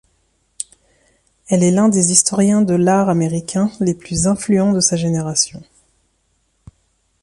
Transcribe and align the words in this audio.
Elle 1.47 1.61
est 1.61 1.69
l'un 1.69 1.87
des 1.87 2.11
historiens 2.11 2.63
de 2.63 2.73
l'art 2.73 3.07
américains 3.07 3.69
les 3.79 3.93
plus 3.93 4.25
influents 4.25 4.73
de 4.73 4.79
sa 4.79 4.95
génération. 4.95 5.61